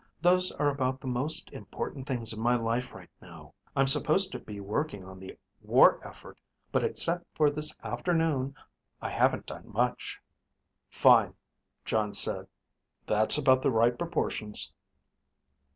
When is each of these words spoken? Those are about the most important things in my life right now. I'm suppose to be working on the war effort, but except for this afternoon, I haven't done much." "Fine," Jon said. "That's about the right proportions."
Those 0.19 0.51
are 0.53 0.67
about 0.67 0.99
the 0.99 1.05
most 1.05 1.51
important 1.53 2.07
things 2.07 2.33
in 2.33 2.41
my 2.41 2.55
life 2.55 2.91
right 2.91 3.11
now. 3.21 3.53
I'm 3.75 3.85
suppose 3.85 4.25
to 4.29 4.39
be 4.39 4.59
working 4.59 5.05
on 5.05 5.19
the 5.19 5.37
war 5.61 6.01
effort, 6.03 6.39
but 6.71 6.83
except 6.83 7.27
for 7.35 7.51
this 7.51 7.77
afternoon, 7.83 8.55
I 8.99 9.09
haven't 9.11 9.45
done 9.45 9.71
much." 9.71 10.19
"Fine," 10.89 11.35
Jon 11.85 12.15
said. 12.15 12.47
"That's 13.05 13.37
about 13.37 13.61
the 13.61 13.69
right 13.69 13.95
proportions." 13.95 14.73